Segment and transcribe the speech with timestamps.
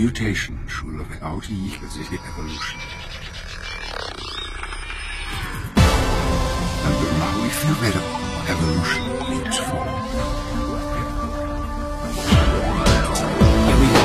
[0.00, 2.80] Mutation should have outlived the evolution.
[6.86, 9.92] And will now irreversible evolution needs form.
[13.66, 14.00] Here we go.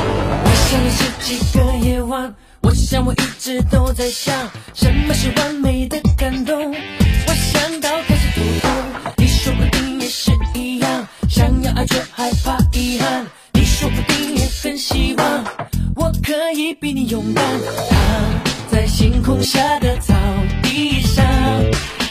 [2.60, 6.74] 我想，我一直都在想，什么是完美的感动？
[6.74, 8.70] 我想到开始头痛，
[9.16, 13.26] 你说不定也是一样，想要爱却害怕遗憾。
[16.56, 17.44] 以比你勇敢。
[17.90, 17.98] 躺
[18.70, 20.14] 在星空下的草
[20.62, 21.24] 地上，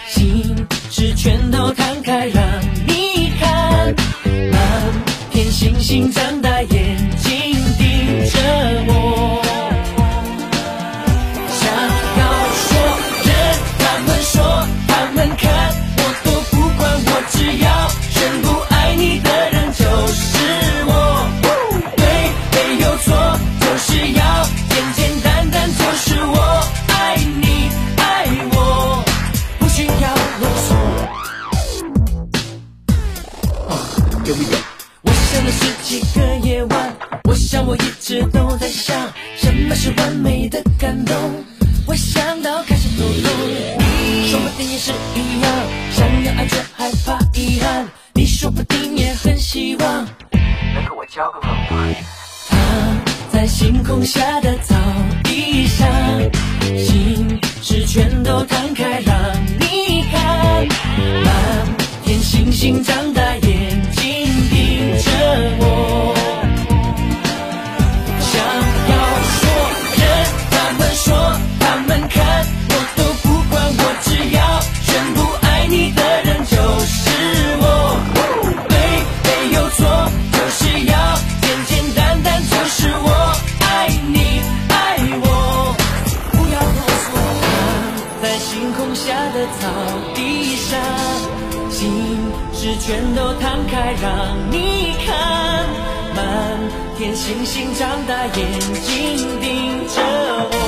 [0.07, 0.55] 心
[0.91, 2.43] 事全都摊开让
[2.87, 3.95] 你看，
[4.51, 4.61] 满
[5.31, 6.44] 天星星将。
[45.25, 45.51] 一样
[45.91, 50.05] 想要爱却害怕遗憾你说不定也很希望。
[50.31, 51.49] 能跟我交个朋
[51.89, 51.95] 友
[52.47, 52.59] 躺
[53.31, 54.75] 在星空下的草
[55.23, 55.87] 地上
[56.77, 59.15] 心事全都摊开让
[59.59, 60.67] 你看。
[61.23, 61.65] 满
[62.03, 65.11] 天星星张大眼睛盯着
[65.59, 65.74] 我。
[89.65, 89.71] 到
[90.13, 90.79] 地上，
[91.71, 91.91] 心
[92.53, 95.65] 事全都摊开让你看。
[96.15, 96.23] 满
[96.99, 100.03] 天星星，张大眼睛盯着
[100.51, 100.64] 我。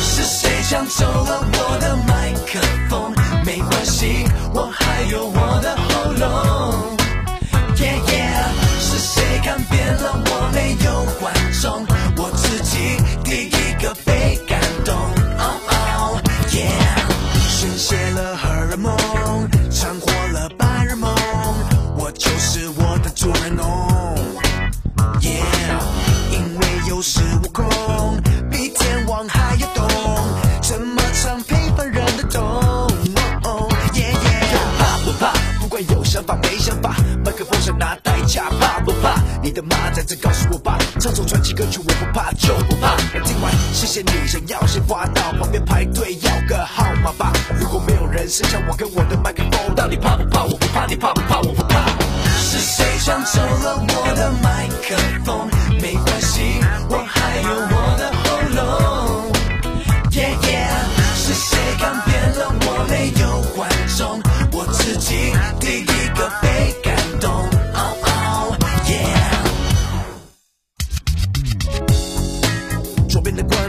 [0.00, 3.12] 是谁抢走了我的麦克风？
[3.44, 5.28] 没关系我还有
[40.06, 42.96] 再告诉我吧，唱首传奇歌曲我不怕就不怕。
[43.24, 47.32] 听完谢谢你，想要先花到旁边排队要个号码吧。
[47.58, 50.44] 如果没有人剩下我跟我的麦克风，到底怕不怕？
[50.44, 51.40] 我不怕，你怕不怕？
[51.40, 51.84] 我不怕。
[52.38, 54.94] 是谁抢走了我的麦克
[55.24, 55.48] 风？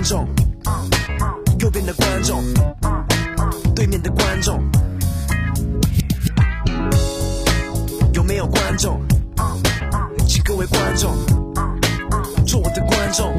[0.08, 0.26] 众，
[1.60, 2.42] 右边的观众，
[3.76, 4.64] 对面的观众，
[8.14, 9.02] 有没有观众？
[10.26, 11.14] 请各位观众
[12.46, 13.34] 做我的观众。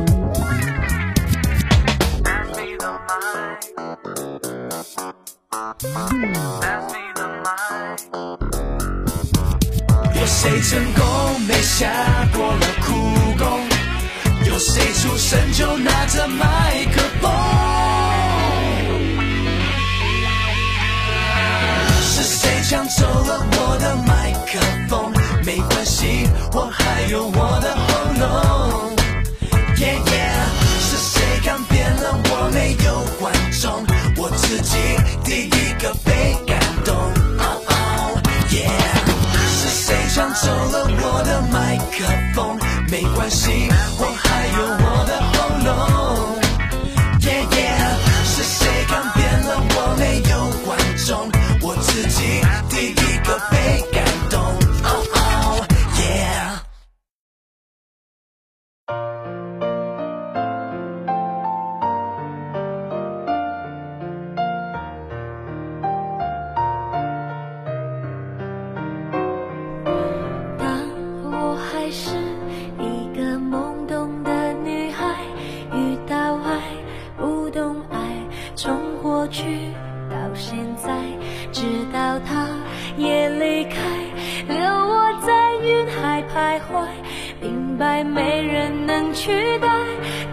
[2.20, 2.93] asme the
[5.49, 6.61] mic.
[6.61, 7.99] Pass me the mic.
[10.21, 13.18] 有谁成功没下过了苦？
[14.59, 17.31] 谁出生就拿着麦克风？
[22.03, 24.59] 是谁抢走了我的麦克
[24.89, 25.13] 风？
[25.45, 27.87] 没关系，我还有我的喉
[28.19, 28.97] 咙。
[29.79, 30.13] 耶耶
[30.81, 32.51] 是谁改变了我？
[32.53, 34.77] 没有观众，我自己
[35.23, 36.95] 第一个被感动。
[36.97, 38.21] 哦哦
[38.51, 38.69] 耶
[39.51, 42.59] 是谁抢走了我的麦克风？
[42.90, 43.69] 没关系，
[43.99, 45.38] 我还有我的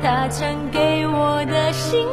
[0.05, 2.05] 他曾给我的信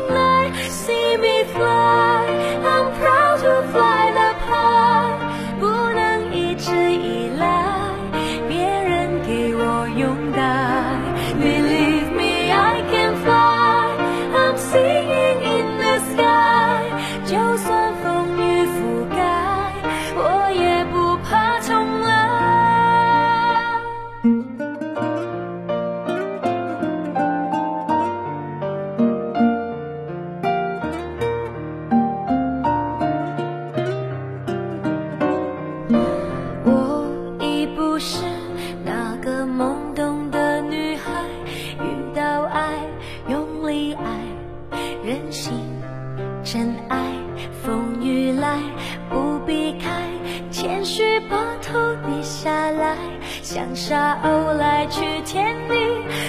[53.92, 55.74] 沙鸥来去天地，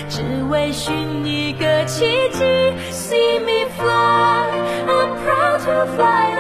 [0.10, 2.44] 只为寻一个奇迹。
[2.92, 4.50] See me fly,
[4.86, 6.33] I'm proud to fly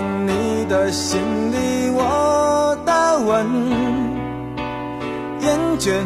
[0.00, 1.20] 你的心
[1.52, 3.46] 里我的吻，
[5.40, 6.04] 厌倦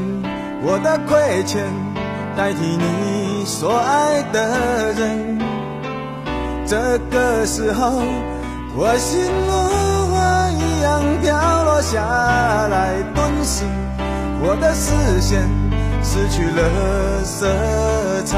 [0.62, 1.64] 我的亏欠，
[2.36, 5.38] 代替你所爱的人。
[6.66, 8.02] 这个时候，
[8.76, 9.52] 我心如
[10.12, 12.02] 花一样飘落下
[12.68, 13.64] 来，顿时
[14.42, 15.48] 我的视线
[16.02, 17.46] 失去了色
[18.24, 18.36] 彩。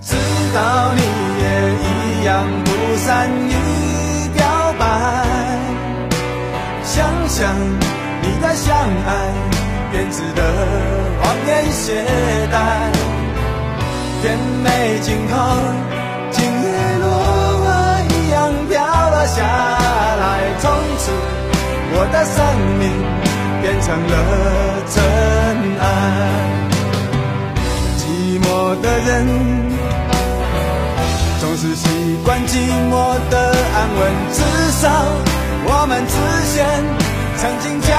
[0.00, 0.16] 知
[0.54, 1.02] 道你
[1.40, 1.44] 也
[2.24, 3.52] 一样不善于
[4.32, 4.46] 表
[4.78, 4.86] 白，
[6.82, 7.54] 想想
[8.22, 9.28] 你的相爱，
[9.92, 10.42] 编织的
[11.20, 12.02] 谎言懈
[12.50, 12.56] 怠，
[14.22, 15.36] 甜美镜头，
[16.30, 17.06] 今夜落
[17.62, 19.42] 花一样飘了下
[20.16, 20.24] 来，
[20.60, 21.12] 从此
[21.92, 22.42] 我的生
[22.78, 22.88] 命
[23.60, 24.14] 变成了
[24.88, 24.96] 尘
[25.78, 25.84] 埃。
[27.98, 29.63] 寂寞的人。
[31.44, 32.56] 总是习惯寂
[32.90, 34.40] 寞的安稳，至
[34.80, 34.88] 少
[35.66, 36.16] 我们之
[36.56, 36.64] 间
[37.36, 37.92] 曾经交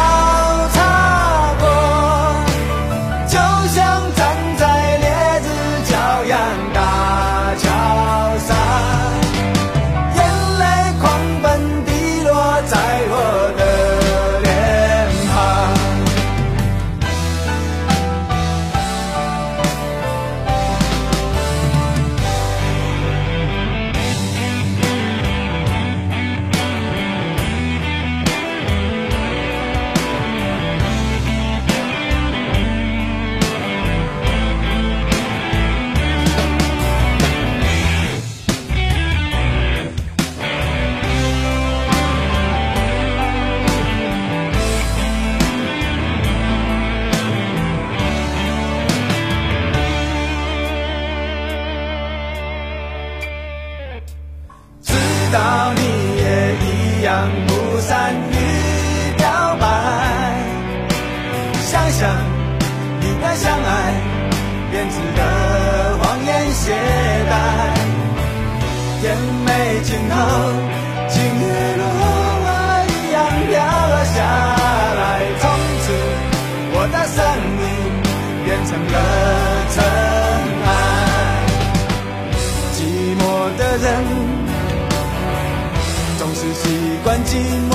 [87.35, 87.74] 寂寞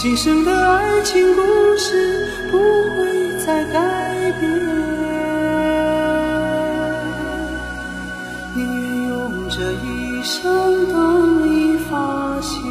[0.00, 2.56] 今生的爱情故事不
[2.94, 4.48] 会再改变。
[8.54, 12.62] 宁愿用这一生等你发现，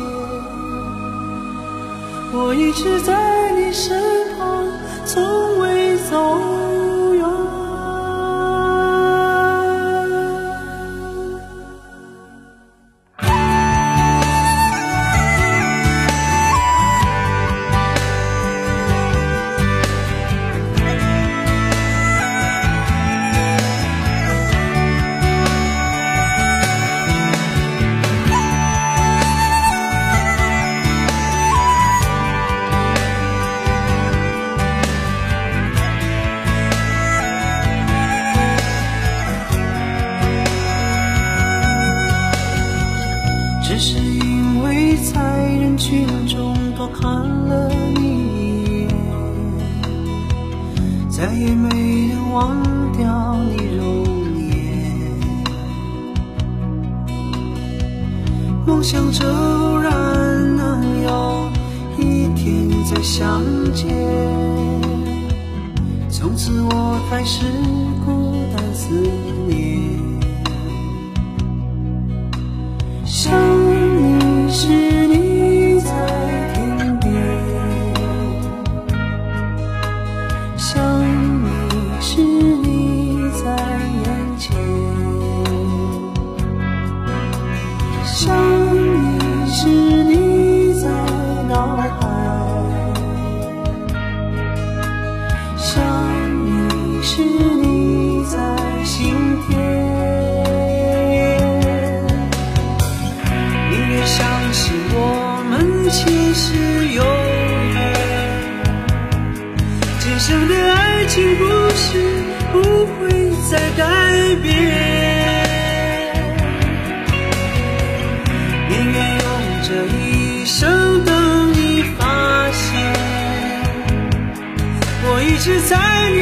[2.32, 4.02] 我一直在你身
[51.28, 52.56] 再也没能忘
[52.94, 53.84] 掉你容
[54.48, 54.50] 颜。
[58.66, 59.92] 梦想着偶然
[60.56, 61.52] 能有
[61.98, 63.94] 一天再相见，
[66.10, 67.46] 从此我开始
[68.06, 68.88] 孤单思
[69.50, 69.82] 念。
[73.04, 73.34] 想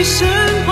[0.05, 0.64] 身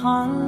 [0.00, 0.47] 长